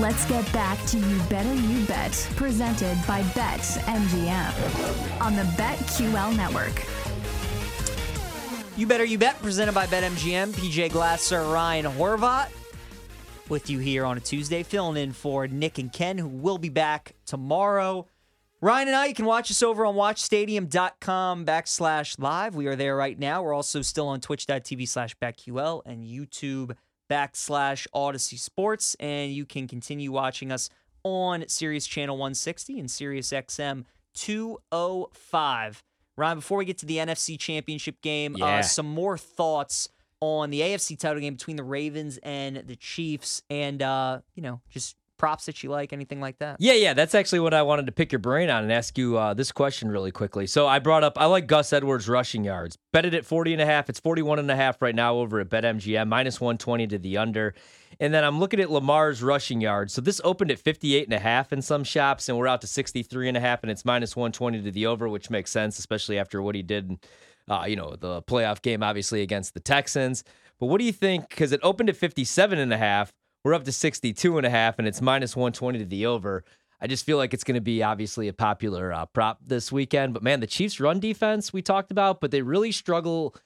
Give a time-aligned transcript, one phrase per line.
[0.00, 6.36] Let's get back to You Better You Bet, presented by Bet MGM on the BetQL
[6.36, 6.84] network.
[8.76, 10.52] You Better You Bet, presented by BetMGM.
[10.52, 12.48] PJ Glasser, Ryan Horvat,
[13.48, 16.68] with you here on a Tuesday, filling in for Nick and Ken, who will be
[16.68, 18.06] back tomorrow.
[18.60, 22.54] Ryan and I, you can watch us over on watchstadium.com backslash live.
[22.54, 23.42] We are there right now.
[23.42, 26.76] We're also still on twitch.tv slash BetQL and YouTube
[27.10, 28.96] backslash Audacy Sports.
[29.00, 30.70] And you can continue watching us
[31.04, 35.82] on Sirius Channel 160 and Sirius XM 205.
[36.16, 38.46] Ryan, before we get to the NFC Championship game, Yeah.
[38.58, 39.88] uh, some more thoughts
[40.20, 44.60] on the AFC title game between the Ravens and the Chiefs, and uh, you know,
[44.70, 46.56] just props that you like, anything like that.
[46.58, 49.16] Yeah, yeah, that's actually what I wanted to pick your brain on and ask you
[49.16, 50.46] uh, this question really quickly.
[50.46, 52.76] So I brought up, I like Gus Edwards rushing yards.
[52.92, 53.88] Bet it at 40 and a half.
[53.88, 57.54] It's 41 and a half right now over at BetMGM, minus 120 to the under.
[57.98, 59.92] And then I'm looking at Lamar's rushing yards.
[59.92, 62.66] So this opened at 58 and a half in some shops, and we're out to
[62.66, 66.18] 63 and a half, and it's minus 120 to the over, which makes sense, especially
[66.18, 66.98] after what he did,
[67.48, 70.24] uh, you know, the playoff game, obviously, against the Texans.
[70.58, 71.28] But what do you think?
[71.28, 73.12] Because it opened at 57 and a half.
[73.46, 76.42] We're up to 62 and a half, and it's minus 120 to the over.
[76.80, 80.14] I just feel like it's going to be obviously a popular uh, prop this weekend.
[80.14, 83.36] But man, the Chiefs' run defense we talked about, but they really struggle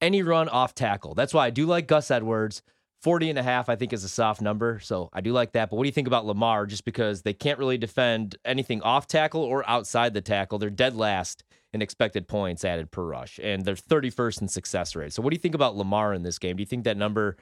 [0.00, 1.14] any run off tackle.
[1.14, 2.62] That's why I do like Gus Edwards.
[3.02, 4.80] 40 and a half, I think, is a soft number.
[4.80, 5.68] So I do like that.
[5.68, 6.64] But what do you think about Lamar?
[6.64, 10.58] Just because they can't really defend anything off tackle or outside the tackle.
[10.58, 11.44] They're dead last
[11.74, 15.12] in expected points added per rush, and they're 31st in success rate.
[15.12, 16.56] So what do you think about Lamar in this game?
[16.56, 17.36] Do you think that number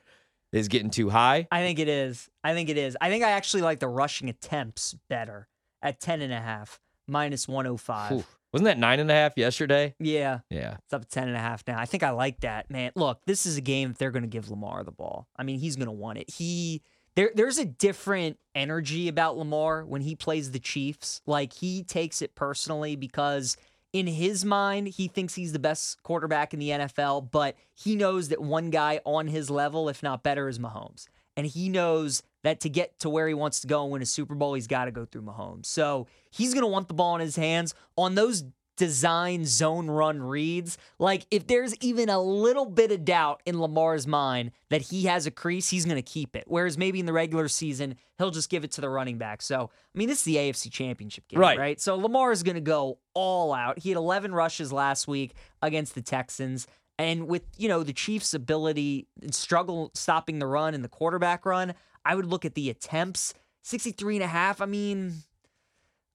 [0.52, 1.46] is getting too high?
[1.50, 2.28] I think it is.
[2.44, 2.96] I think it is.
[3.00, 5.48] I think I actually like the rushing attempts better
[5.82, 8.10] at 10 and a half, minus 105.
[8.12, 8.24] Whew.
[8.52, 9.94] Wasn't that nine and a half yesterday?
[10.00, 10.76] Yeah, Yeah.
[10.84, 11.78] it's up to 10 and a half now.
[11.78, 12.92] I think I like that, man.
[12.96, 15.28] Look, this is a game that they're going to give Lamar the ball.
[15.36, 16.30] I mean, he's going to want it.
[16.30, 16.82] He
[17.14, 21.20] there there's a different energy about Lamar when he plays the Chiefs.
[21.26, 23.56] Like he takes it personally because
[23.92, 28.28] in his mind, he thinks he's the best quarterback in the NFL, but he knows
[28.28, 31.06] that one guy on his level, if not better, is Mahomes.
[31.36, 34.06] And he knows that to get to where he wants to go and win a
[34.06, 35.66] Super Bowl, he's got to go through Mahomes.
[35.66, 38.44] So he's going to want the ball in his hands on those
[38.78, 40.78] design zone run reads.
[40.98, 45.26] Like, if there's even a little bit of doubt in Lamar's mind that he has
[45.26, 46.44] a crease, he's going to keep it.
[46.46, 49.42] Whereas maybe in the regular season, he'll just give it to the running back.
[49.42, 51.58] So, I mean, this is the AFC Championship game, Right.
[51.58, 51.80] right?
[51.80, 53.78] So Lamar is going to go all out.
[53.80, 56.66] He had 11 rushes last week against the Texans.
[56.98, 61.44] And with, you know, the Chiefs' ability and struggle stopping the run and the quarterback
[61.44, 61.74] run,
[62.04, 63.34] I would look at the attempts.
[63.62, 64.60] 63 and a half.
[64.62, 65.14] I mean,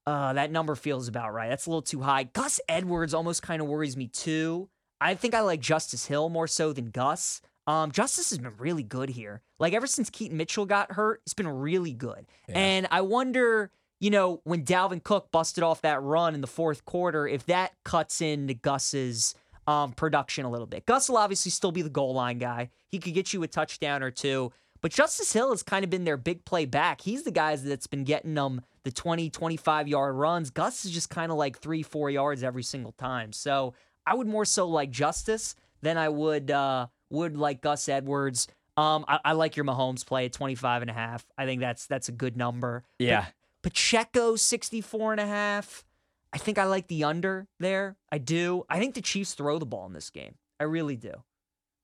[0.06, 1.50] uh, that number feels about right.
[1.50, 2.24] That's a little too high.
[2.24, 4.70] Gus Edwards almost kind of worries me too.
[5.00, 7.42] I think I like Justice Hill more so than Gus.
[7.68, 9.42] Um, Justice has been really good here.
[9.60, 12.26] Like ever since Keaton Mitchell got hurt, it's been really good.
[12.50, 16.84] And I wonder, you know, when Dalvin Cook busted off that run in the fourth
[16.86, 19.36] quarter, if that cuts into Gus's
[19.68, 20.86] um, production a little bit.
[20.86, 22.70] Gus will obviously still be the goal line guy.
[22.90, 24.52] He could get you a touchdown or two.
[24.84, 27.00] But Justice Hill has kind of been their big play back.
[27.00, 30.50] He's the guy that's been getting them the 20, 25 yard runs.
[30.50, 33.32] Gus is just kind of like three, four yards every single time.
[33.32, 33.76] So
[34.06, 38.50] I would more so like Justice than I would uh, would like Gus Edwards.
[38.76, 41.26] Um, I, I like your Mahomes play at 25 and a half.
[41.38, 42.84] I think that's that's a good number.
[43.00, 43.28] Yeah.
[43.62, 45.86] Pacheco 64 and a half.
[46.34, 47.96] I think I like the under there.
[48.12, 48.66] I do.
[48.70, 50.36] I think the Chiefs throw the ball in this game.
[50.60, 51.24] I really do.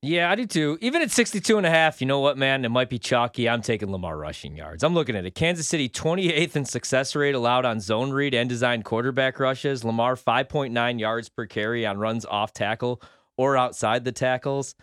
[0.01, 0.77] Yeah, I do too.
[0.79, 2.63] Even at 62 and a half, you know what, man?
[2.63, 3.49] It might be chalky.
[3.49, 4.81] I'm taking Lamar rushing yards.
[4.81, 5.35] I'm looking at it.
[5.35, 9.83] Kansas City 28th in success rate allowed on zone read and design quarterback rushes.
[9.83, 13.01] Lamar 5.9 yards per carry on runs off tackle
[13.35, 14.73] or outside the tackles.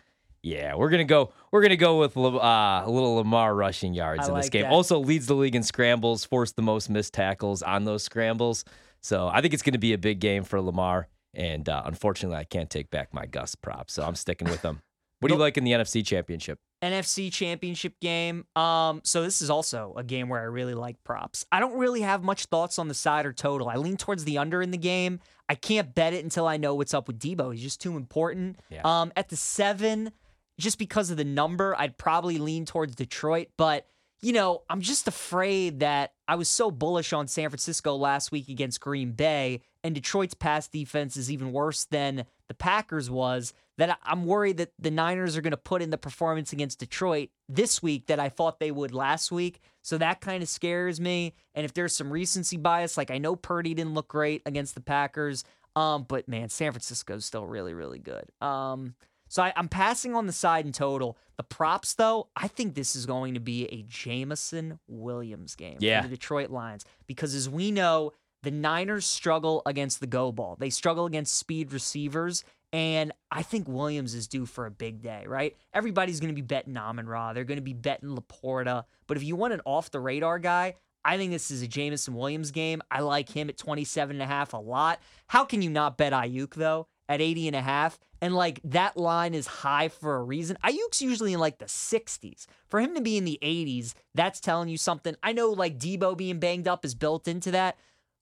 [0.43, 1.33] Yeah, we're gonna go.
[1.51, 4.63] We're gonna go with uh, a little Lamar rushing yards I in this like game.
[4.63, 4.71] that.
[4.71, 8.65] Also leads the league in scrambles, forced the most missed tackles on those scrambles.
[9.01, 12.45] So I think it's gonna be a big game for Lamar And uh, unfortunately, I
[12.45, 14.83] can't take back my Gus prop, so I'm sticking with them.
[15.21, 16.59] What do you like in the NFC Championship?
[16.83, 18.45] NFC Championship game.
[18.55, 21.47] Um, so this is also a game where I really like props.
[21.51, 23.69] I don't really have much thoughts on the side or total.
[23.69, 25.21] I lean towards the under in the game.
[25.49, 27.53] I can't bet it until I know what's up with Deebo.
[27.53, 28.59] He's just too important.
[28.69, 28.83] Yeah.
[28.85, 30.13] Um, at the seven,
[30.59, 33.87] just because of the number, I'd probably lean towards Detroit, but
[34.21, 38.49] you know, I'm just afraid that I was so bullish on San Francisco last week
[38.49, 43.99] against Green Bay, and Detroit's pass defense is even worse than the Packers was, that
[44.03, 47.83] I'm worried that the Niners are going to put in the performance against Detroit this
[47.83, 49.61] week that I thought they would last week.
[49.83, 51.35] So that kind of scares me.
[51.55, 54.81] And if there's some recency bias, like I know Purdy didn't look great against the
[54.81, 55.45] Packers,
[55.77, 58.31] um, but man, San Francisco's still really, really good.
[58.41, 58.95] Um,
[59.29, 61.17] so I, am passing on the side in total.
[61.37, 66.01] The props, though, I think this is going to be a Jameson Williams game yeah.
[66.01, 68.13] for the Detroit Lions because, as we know,
[68.43, 70.57] the Niners struggle against the go ball.
[70.59, 75.25] They struggle against speed receivers, and I think Williams is due for a big day,
[75.27, 75.57] right?
[75.75, 77.33] Everybody's going to be betting Amon Ra.
[77.33, 78.85] They're going to be betting LaPorta.
[79.07, 80.75] But if you want an off the radar guy,
[81.05, 82.83] I think this is a Jameson Williams game.
[82.91, 85.01] I like him at 27 and a half a lot.
[85.29, 87.99] How can you not bet Aiyuk, though at 80 and a half?
[88.21, 90.57] And like that line is high for a reason.
[90.65, 92.47] Aiyuk's usually in like the 60s.
[92.69, 95.17] For him to be in the 80s, that's telling you something.
[95.23, 97.77] I know like Deebo being banged up is built into that.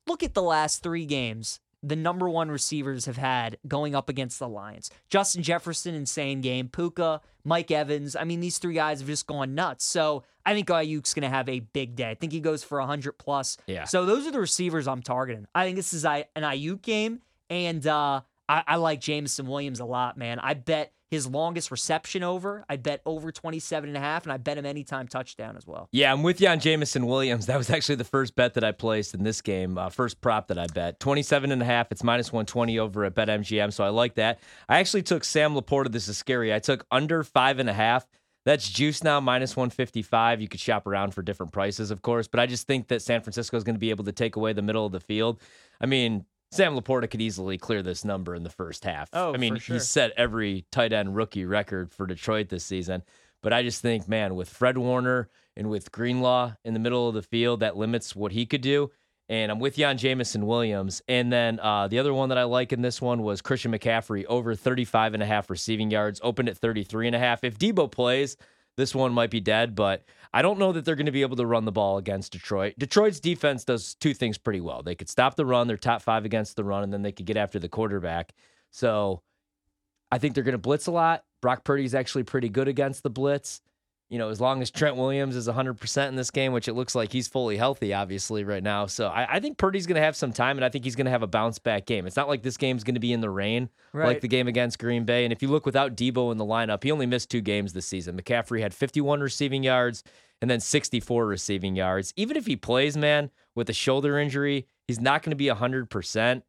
[0.06, 4.38] Look at the last three games the number one receivers have had going up against
[4.38, 4.90] the Lions.
[5.10, 6.69] Justin Jefferson, insane game.
[6.69, 8.16] Puka, Mike Evans.
[8.16, 9.84] I mean, these three guys have just gone nuts.
[9.84, 12.10] So I think Aiyuk's going to have a big day.
[12.10, 13.58] I think he goes for 100 plus.
[13.66, 13.84] Yeah.
[13.84, 15.46] So those are the receivers I'm targeting.
[15.54, 17.20] I think this is an Aiyuk game.
[17.50, 20.38] And uh, I, I like Jameson Williams a lot, man.
[20.38, 22.64] I bet his longest reception over.
[22.69, 25.88] I bet over 27 and a half, and I bet him anytime touchdown as well.
[25.93, 27.46] Yeah, I'm with you on Jameson Williams.
[27.55, 30.49] That was actually the first bet that I placed in this game, uh, first prop
[30.49, 30.99] that I bet.
[30.99, 31.93] 27 and a half.
[31.93, 34.41] It's minus 120 over at BetMGM, so I like that.
[34.69, 35.93] I actually took Sam LaPorta.
[35.93, 36.52] This is scary.
[36.52, 38.06] I took under five and a half.
[38.44, 40.41] That's juice now, minus 155.
[40.41, 43.20] You could shop around for different prices, of course, but I just think that San
[43.20, 45.41] Francisco is going to be able to take away the middle of the field.
[45.81, 49.08] I mean, Sam LaPorta could easily clear this number in the first half.
[49.12, 49.74] Oh, I mean, sure.
[49.74, 53.02] he's set every tight end rookie record for Detroit this season.
[53.42, 57.14] But I just think, man, with Fred Warner and with Greenlaw in the middle of
[57.14, 58.90] the field, that limits what he could do.
[59.28, 61.02] And I'm with you on Jameson Williams.
[61.08, 64.24] And then uh, the other one that I like in this one was Christian McCaffrey
[64.26, 67.42] over 35 and a half receiving yards, opened at 33 and a half.
[67.42, 68.36] If Deebo plays,
[68.76, 71.36] this one might be dead, but I don't know that they're going to be able
[71.36, 72.74] to run the ball against Detroit.
[72.78, 74.82] Detroit's defense does two things pretty well.
[74.82, 77.26] They could stop the run, they're top five against the run, and then they could
[77.26, 78.32] get after the quarterback.
[78.70, 79.22] So
[80.10, 81.24] I think they're going to blitz a lot.
[81.40, 83.60] Brock Purdy's actually pretty good against the blitz
[84.10, 86.94] you know, as long as Trent Williams is 100% in this game, which it looks
[86.94, 88.86] like he's fully healthy, obviously, right now.
[88.86, 91.06] So I, I think Purdy's going to have some time, and I think he's going
[91.06, 92.06] to have a bounce back game.
[92.06, 94.06] It's not like this game's going to be in the rain Right.
[94.06, 95.24] like the game against Green Bay.
[95.24, 97.86] And if you look without Deebo in the lineup, he only missed two games this
[97.86, 98.16] season.
[98.20, 100.04] McCaffrey had 51 receiving yards
[100.42, 102.12] and then 64 receiving yards.
[102.16, 106.42] Even if he plays, man, with a shoulder injury, he's not going to be 100%.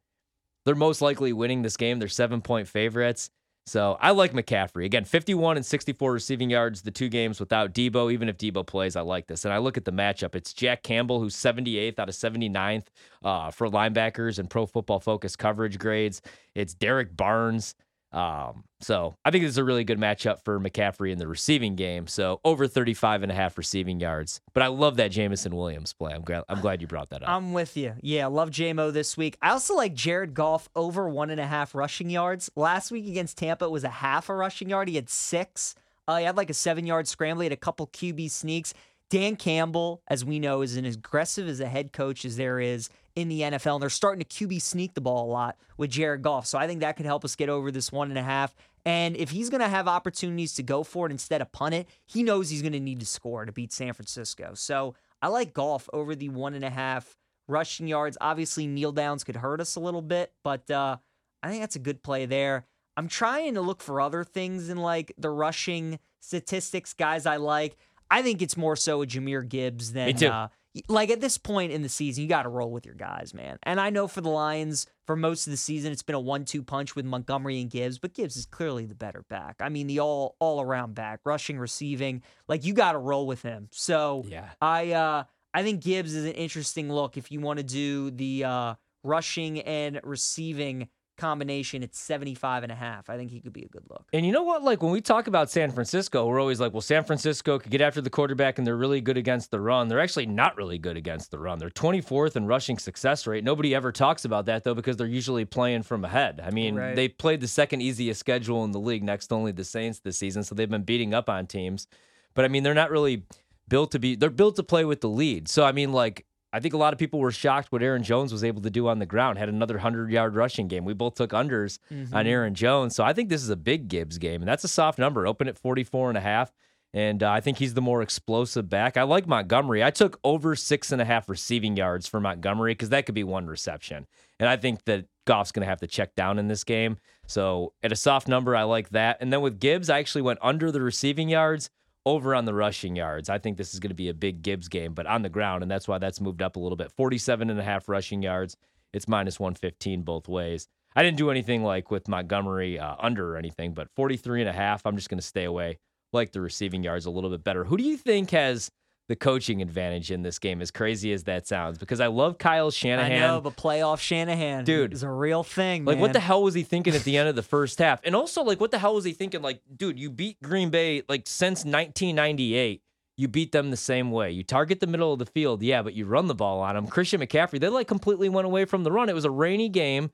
[0.64, 1.98] They're most likely winning this game.
[2.00, 3.30] They're seven point favorites.
[3.66, 4.84] So I like McCaffrey.
[4.84, 8.12] Again, 51 and 64 receiving yards, the two games without Deebo.
[8.12, 9.44] Even if Deebo plays, I like this.
[9.44, 10.36] And I look at the matchup.
[10.36, 12.84] It's Jack Campbell, who's 78th out of 79th
[13.24, 16.22] uh, for linebackers and pro football focus coverage grades.
[16.54, 17.74] It's Derrick Barnes.
[18.16, 21.76] Um, so I think this is a really good matchup for McCaffrey in the receiving
[21.76, 22.06] game.
[22.06, 24.40] So over 35 and a half receiving yards.
[24.54, 26.14] But I love that Jameson Williams play.
[26.14, 27.28] I'm glad, I'm glad you brought that up.
[27.28, 27.94] I'm with you.
[28.00, 29.36] Yeah, love JMO this week.
[29.42, 32.50] I also like Jared Goff over one and a half rushing yards.
[32.56, 34.88] Last week against Tampa, it was a half a rushing yard.
[34.88, 35.74] He had six.
[36.08, 37.42] Uh, he had like a seven yard scramble.
[37.42, 38.72] He had a couple QB sneaks.
[39.08, 42.88] Dan Campbell, as we know, is as aggressive as a head coach as there is
[43.14, 43.74] in the NFL.
[43.74, 46.46] And they're starting to QB sneak the ball a lot with Jared Goff.
[46.46, 48.54] So I think that could help us get over this one and a half.
[48.84, 51.88] And if he's going to have opportunities to go for it instead of punt it,
[52.04, 54.52] he knows he's going to need to score to beat San Francisco.
[54.54, 57.16] So I like Goff over the one and a half
[57.48, 58.16] rushing yards.
[58.20, 60.96] Obviously, kneel downs could hurt us a little bit, but uh,
[61.42, 62.66] I think that's a good play there.
[62.96, 67.76] I'm trying to look for other things in like the rushing statistics, guys I like.
[68.10, 70.28] I think it's more so a Jahmyr Gibbs than Me too.
[70.28, 70.48] Uh,
[70.88, 73.58] like at this point in the season, you got to roll with your guys, man.
[73.62, 76.62] And I know for the Lions, for most of the season, it's been a one-two
[76.62, 79.56] punch with Montgomery and Gibbs, but Gibbs is clearly the better back.
[79.60, 83.68] I mean, the all all-around back, rushing, receiving, like you got to roll with him.
[83.72, 84.50] So Yeah.
[84.60, 88.44] I uh I think Gibbs is an interesting look if you want to do the
[88.44, 93.08] uh rushing and receiving combination, it's 75 and a half.
[93.10, 94.04] I think he could be a good look.
[94.12, 94.62] And you know what?
[94.62, 97.80] Like when we talk about San Francisco, we're always like, well, San Francisco could get
[97.80, 99.88] after the quarterback and they're really good against the run.
[99.88, 101.58] They're actually not really good against the run.
[101.58, 103.44] They're 24th in rushing success rate.
[103.44, 106.40] Nobody ever talks about that though because they're usually playing from ahead.
[106.44, 106.94] I mean, Right.
[106.94, 110.18] they played the second easiest schedule in the league next to only the Saints this
[110.18, 111.86] season, so they've been beating up on teams.
[112.34, 113.22] But I mean, they're not really
[113.68, 115.48] built to be they're built to play with the lead.
[115.48, 116.24] So I mean, like
[116.56, 118.88] I think a lot of people were shocked what Aaron Jones was able to do
[118.88, 119.36] on the ground.
[119.36, 120.84] Had another 100-yard rushing game.
[120.86, 121.78] We both took unders
[122.14, 122.96] on Aaron Jones.
[122.96, 125.26] So I think this is a big Gibbs game, and that's a soft number.
[125.26, 126.50] Open at 44 and a half.
[126.94, 128.96] And uh, I think he's the more explosive back.
[128.96, 129.84] I like Montgomery.
[129.84, 133.24] I took over six and a half receiving yards for Montgomery because that could be
[133.24, 134.06] one reception.
[134.40, 136.96] And I think that Goff's going to have to check down in this game.
[137.26, 139.18] So at a soft number, I like that.
[139.20, 141.68] And then with Gibbs, I actually went under the receiving yards,
[142.06, 143.28] over on the rushing yards.
[143.28, 145.62] I think this is going to be a big Gibbs game, but on the ground.
[145.62, 146.92] And that's why that's moved up a little bit.
[146.96, 148.56] 47 and a half rushing yards.
[148.92, 150.68] It's minus 115 both ways.
[150.94, 154.52] I didn't do anything like with Montgomery uh, under or anything, but 43 and a
[154.52, 155.78] half, I'm just going to stay away.
[156.12, 157.64] Like the receiving yards a little bit better.
[157.64, 158.70] Who do you think has
[159.08, 161.78] the coaching advantage in this game, as crazy as that sounds?
[161.78, 163.12] Because I love Kyle Shanahan.
[163.12, 164.92] I know, but playoff Shanahan, Dude.
[164.92, 165.84] is a real thing.
[165.84, 168.00] Like, what the hell was he thinking at the end of the first half?
[168.04, 169.42] And also, like, what the hell was he thinking?
[169.42, 172.82] Like, dude, you beat Green Bay, like, since 1998.
[173.18, 174.30] You beat them the same way.
[174.30, 176.86] You target the middle of the field, yeah, but you run the ball on them.
[176.86, 179.08] Christian McCaffrey, they like completely went away from the run.
[179.08, 180.10] It was a rainy game.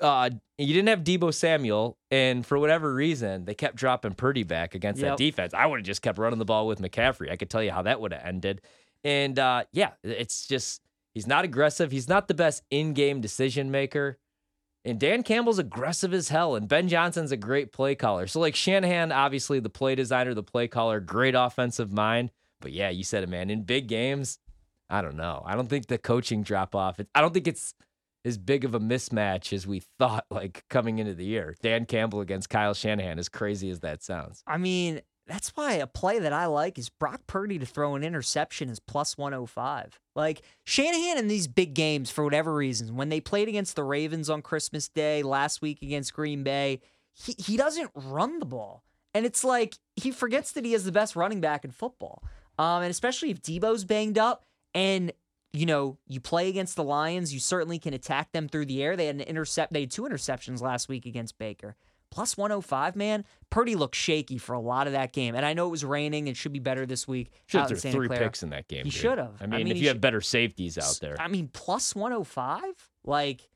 [0.00, 4.74] Uh, you didn't have Deebo Samuel, and for whatever reason, they kept dropping Purdy back
[4.74, 5.10] against Yep.
[5.10, 5.54] that defense.
[5.54, 7.30] I would have just kept running the ball with McCaffrey.
[7.30, 8.60] I could tell you how that would have ended.
[9.04, 10.82] And uh, yeah, it's just
[11.14, 11.90] he's not aggressive.
[11.92, 14.18] He's not the best in-game decision maker.
[14.84, 18.26] And Dan Campbell's aggressive as hell, and Ben Johnson's a great play caller.
[18.28, 22.30] So, like Shanahan, obviously the play designer, the play caller, great offensive mind.
[22.60, 23.50] But yeah, you said it, man.
[23.50, 24.38] In big games,
[24.88, 25.42] I don't know.
[25.44, 27.00] I don't think the coaching drop off.
[27.14, 27.74] I don't think it's
[28.26, 30.26] as big of a mismatch as we thought.
[30.30, 34.42] Like coming into the year, Dan Campbell against Kyle Shanahan, as crazy as that sounds.
[34.46, 38.04] I mean, that's why a play that I like is Brock Purdy to throw an
[38.04, 39.98] interception is plus 105.
[40.14, 44.28] Like Shanahan in these big games, for whatever reasons, when they played against the Ravens
[44.28, 46.80] on Christmas Day, last week against Green Bay,
[47.14, 48.82] he, he doesn't run the ball.
[49.14, 52.22] And it's like he forgets that he has the best running back in football.
[52.58, 55.12] Um, and especially if Deebo's banged up and
[55.58, 58.96] you know, you play against the Lions, you certainly can attack them through the air.
[58.96, 61.76] They had an intercept they had two interceptions last week against Baker.
[62.10, 63.24] Plus 105, man.
[63.50, 65.34] Purdy looked shaky for a lot of that game.
[65.34, 66.28] And I know it was raining.
[66.28, 67.30] It should be better this week.
[67.46, 68.24] Should have three Clara.
[68.24, 68.84] picks in that game.
[68.84, 69.34] He should have.
[69.40, 71.16] I I mean, mean, if you have better safeties out there.
[71.18, 72.62] I mean, plus 105?
[73.04, 73.48] Like,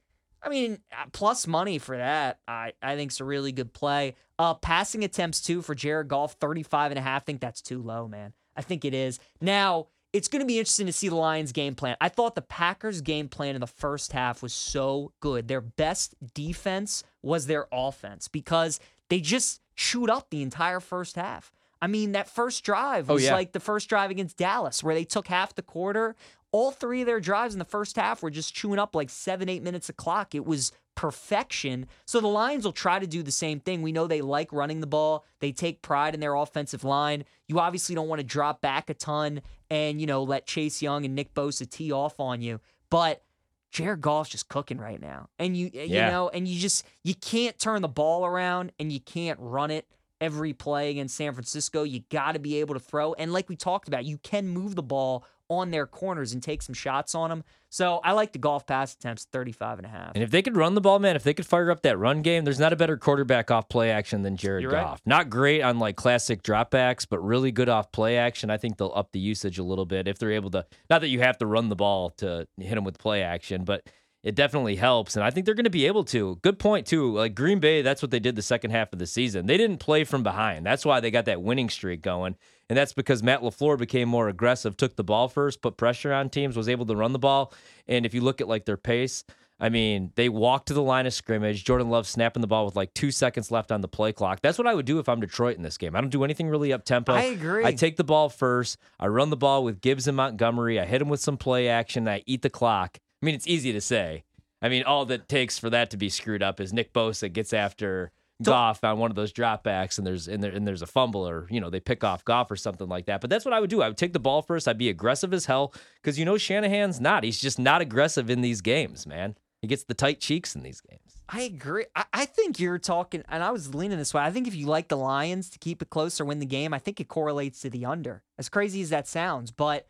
[0.42, 4.14] I mean, uh, plus money for that, I, I think is a really good play.
[4.38, 7.22] Uh, passing attempts, too, for Jared Goff, 35 and a half.
[7.22, 8.32] I think that's too low, man.
[8.56, 9.20] I think it is.
[9.40, 11.96] Now, it's going to be interesting to see the Lions' game plan.
[12.00, 15.48] I thought the Packers' game plan in the first half was so good.
[15.48, 21.52] Their best defense was their offense because they just chewed up the entire first half.
[21.82, 23.32] I mean, that first drive Oh, was yeah.
[23.34, 26.14] like the first drive against Dallas, where they took half the quarter.
[26.52, 29.48] All three of their drives in the first half were just chewing up like seven,
[29.48, 30.34] eight minutes of clock.
[30.34, 31.86] It was perfection.
[32.04, 33.80] So the Lions will try to do the same thing.
[33.80, 35.24] We know they like running the ball.
[35.38, 37.24] They take pride in their offensive line.
[37.48, 39.40] You obviously don't want to drop back a ton
[39.70, 42.60] and, you know, let Chase Young and Nick Bosa tee off on you.
[42.90, 43.22] But
[43.70, 45.30] Jared Goff's just cooking right now.
[45.38, 46.10] And you you Yeah.
[46.10, 49.86] know, and you just you can't turn the ball around and you can't run it
[50.20, 51.82] every play against San Francisco.
[51.82, 53.14] You got to be able to throw.
[53.14, 56.62] And like we talked about, you can move the ball on their corners and take
[56.62, 57.44] some shots on them.
[57.68, 60.12] So I like the Goff pass attempts 35 and a half.
[60.14, 62.22] And if they could run the ball, man, if they could fire up that run
[62.22, 64.84] game, there's not a better quarterback off play action than Jared You're right.
[64.84, 65.02] Goff.
[65.04, 68.48] Not great on like classic dropbacks, but really good off play action.
[68.48, 70.64] I think they'll up the usage a little bit if they're able to.
[70.88, 73.84] Not that you have to run the ball to hit them with play action, but
[74.22, 75.16] it definitely helps.
[75.16, 76.38] And I think they're going to be able to.
[76.42, 77.14] Good point, too.
[77.14, 79.46] Like Green Bay, that's what they did the second half of the season.
[79.46, 80.66] They didn't play from behind.
[80.66, 82.36] That's why they got that winning streak going.
[82.68, 86.28] And that's because Matt LaFleur became more aggressive, took the ball first, put pressure on
[86.30, 87.52] teams, was able to run the ball.
[87.88, 89.24] And if you look at like their pace,
[89.58, 91.64] I mean, they walked to the line of scrimmage.
[91.64, 94.40] Jordan Love snapping the ball with like two seconds left on the play clock.
[94.40, 95.94] That's what I would do if I'm Detroit in this game.
[95.94, 97.12] I don't do anything really up tempo.
[97.12, 97.64] I agree.
[97.64, 98.78] I take the ball first.
[98.98, 100.80] I run the ball with Gibbs and Montgomery.
[100.80, 102.08] I hit him with some play action.
[102.08, 102.98] I eat the clock.
[103.22, 104.24] I mean, it's easy to say.
[104.62, 107.52] I mean, all that takes for that to be screwed up is Nick Bosa gets
[107.52, 108.12] after
[108.42, 111.46] Goff on one of those dropbacks, and there's and, there, and there's a fumble, or
[111.50, 113.20] you know they pick off Goff or something like that.
[113.20, 113.82] But that's what I would do.
[113.82, 114.66] I would take the ball first.
[114.66, 117.24] I'd be aggressive as hell because you know Shanahan's not.
[117.24, 119.36] He's just not aggressive in these games, man.
[119.60, 121.22] He gets the tight cheeks in these games.
[121.28, 121.84] I agree.
[121.94, 124.22] I, I think you're talking, and I was leaning this way.
[124.22, 126.72] I think if you like the Lions to keep it close or win the game,
[126.72, 128.22] I think it correlates to the under.
[128.38, 129.86] As crazy as that sounds, but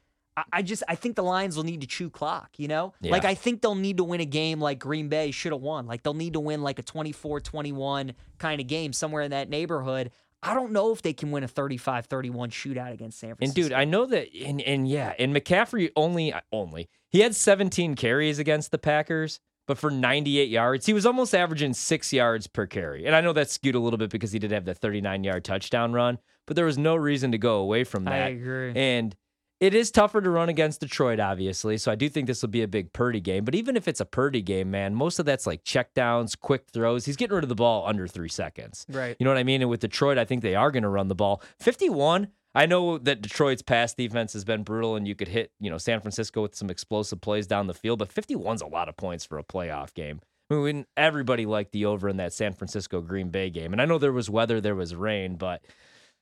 [0.53, 2.93] I- just I think the Lions will need to chew clock, you know?
[3.01, 3.13] Yeah.
[3.13, 5.87] Like I think they'll need to win a game like Green Bay should have won.
[5.87, 10.11] Like they'll need to win like a 24-21 kind of game somewhere in that neighborhood.
[10.43, 12.07] I don't know if they can win a 35-31
[12.51, 13.61] shootout against San Francisco.
[13.61, 17.95] And dude, I know that, and and yeah, and McCaffrey only only he had 17
[17.95, 22.67] carries against the Packers, but for 98 yards, he was almost averaging six yards per
[22.67, 23.05] carry.
[23.05, 25.45] And I know that's skewed a little bit because he did have the 39 yard
[25.45, 28.13] touchdown run, but there was no reason to go away from that.
[28.15, 28.73] I agree.
[28.75, 29.15] And
[29.61, 31.77] it is tougher to run against Detroit, obviously.
[31.77, 33.45] So I do think this will be a big Purdy game.
[33.45, 37.05] But even if it's a Purdy game, man, most of that's like checkdowns, quick throws.
[37.05, 38.87] He's getting rid of the ball under three seconds.
[38.89, 39.15] Right.
[39.19, 39.61] You know what I mean?
[39.61, 41.43] And with Detroit, I think they are going to run the ball.
[41.61, 42.29] 51.
[42.55, 45.79] I know that Detroit's pass defense has been brutal and you could hit, you know,
[45.79, 49.25] San Francisco with some explosive plays down the field, but 51's a lot of points
[49.25, 50.21] for a playoff game.
[50.51, 53.73] I mean, everybody liked the over in that San Francisco Green Bay game.
[53.73, 55.63] And I know there was weather, there was rain, but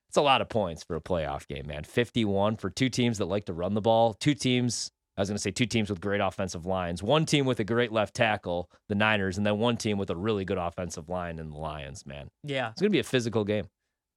[0.08, 1.84] it's a lot of points for a playoff game, man.
[1.84, 5.36] 51 for two teams that like to run the ball, two teams I was going
[5.36, 7.02] to say two teams with great offensive lines.
[7.02, 10.16] One team with a great left tackle, the Niners, and then one team with a
[10.16, 12.28] really good offensive line in the Lions, man.
[12.44, 12.70] Yeah.
[12.70, 13.64] It's going to be a physical game.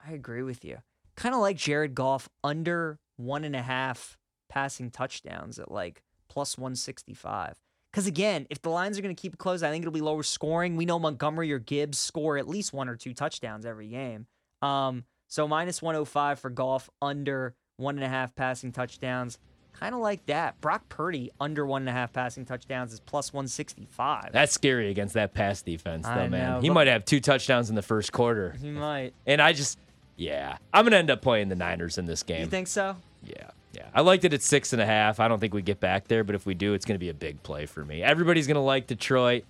[0.06, 0.78] I agree with you.
[1.16, 4.16] Kind of like Jared Goff under one and a half
[4.48, 7.56] passing touchdowns at like plus 165.
[7.90, 10.00] Because again, if the lines are going to keep it close, I think it'll be
[10.00, 10.76] lower scoring.
[10.76, 14.28] We know Montgomery or Gibbs score at least one or two touchdowns every game.
[14.62, 19.38] Um, so minus 105 for Goff, under one and a half passing touchdowns.
[19.72, 20.60] Kind of like that.
[20.60, 24.30] Brock Purdy under one and a half passing touchdowns is plus 165.
[24.32, 26.50] That's scary against that pass defense, though, I man.
[26.56, 28.54] know, he might have two touchdowns in the first quarter.
[28.60, 29.14] he might.
[29.26, 29.78] And I just,
[30.16, 32.42] yeah, I'm going to end up playing the Niners in this game.
[32.42, 32.96] You think so?
[33.24, 33.86] Yeah, yeah.
[33.94, 35.18] I liked it at six and a half.
[35.18, 37.08] I don't think we get back there, but if we do, it's going to be
[37.08, 38.02] a big play for me.
[38.02, 39.44] Everybody's going to like Detroit.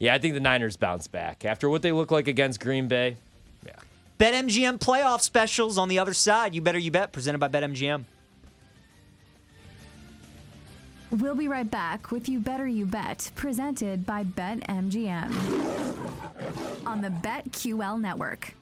[0.00, 3.18] Yeah, I think the Niners bounce back after what they look like against Green Bay.
[4.18, 6.54] BetMGM playoff specials on the other side.
[6.54, 7.12] You better you bet.
[7.12, 8.04] Presented by BetMGM.
[11.10, 15.32] We'll be right back with You Better You Bet, presented by BetMGM
[16.84, 18.52] on the BetQL network.